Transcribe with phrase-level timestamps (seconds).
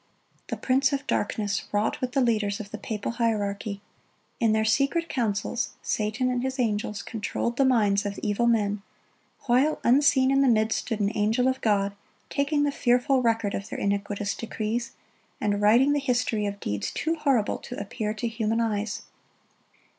[0.47, 3.81] The prince of darkness wrought with the leaders of the papal hierarchy.
[4.39, 8.81] In their secret councils, Satan and his angels controlled the minds of evil men,
[9.45, 11.93] while unseen in the midst stood an angel of God,
[12.31, 14.93] taking the fearful record of their iniquitous decrees,
[15.39, 19.03] and writing the history of deeds too horrible to appear to human eyes.